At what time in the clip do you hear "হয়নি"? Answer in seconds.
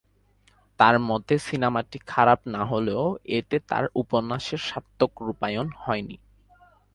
5.77-6.17